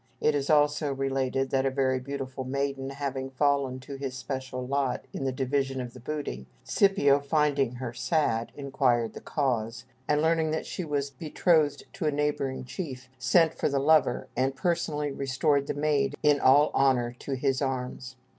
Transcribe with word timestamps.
It 0.19 0.33
is 0.33 0.49
also 0.49 0.91
related 0.91 1.51
that 1.51 1.63
a 1.63 1.69
very 1.69 1.99
beautiful 1.99 2.43
maiden 2.43 2.89
having 2.89 3.29
fallen 3.29 3.79
to 3.81 3.97
his 3.97 4.17
special 4.17 4.65
lot 4.65 5.05
in 5.13 5.25
the 5.25 5.31
division 5.31 5.79
of 5.79 5.93
the 5.93 5.99
booty, 5.99 6.47
Scipio 6.63 7.19
finding 7.19 7.73
her 7.73 7.93
sad, 7.93 8.51
inquired 8.55 9.13
the 9.13 9.21
cause, 9.21 9.85
and 10.07 10.19
learning 10.19 10.49
that 10.49 10.65
she 10.65 10.83
was 10.83 11.11
betrothed 11.11 11.83
to 11.93 12.05
a 12.05 12.11
neighboring 12.11 12.65
chief, 12.65 13.09
sent 13.19 13.53
for 13.53 13.69
the 13.69 13.77
lover, 13.79 14.27
and 14.35 14.55
personally 14.55 15.11
restored 15.11 15.67
the 15.67 15.75
maid 15.75 16.15
in 16.23 16.39
all 16.39 16.71
honor 16.73 17.15
to 17.19 17.33
his 17.35 17.61
arms. 17.61 18.15